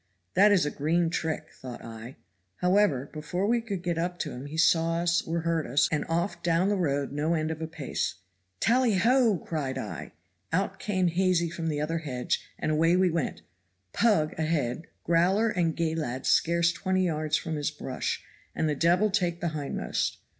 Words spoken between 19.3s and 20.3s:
the hindmost.